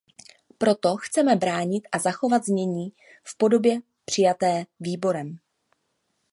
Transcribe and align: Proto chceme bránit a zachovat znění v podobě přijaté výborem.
Proto 0.57 0.95
chceme 0.97 1.35
bránit 1.35 1.87
a 1.91 1.99
zachovat 1.99 2.45
znění 2.45 2.93
v 3.23 3.37
podobě 3.37 3.79
přijaté 4.05 4.65
výborem. 4.79 5.37